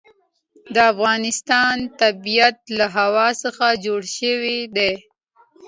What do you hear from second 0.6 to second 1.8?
د افغانستان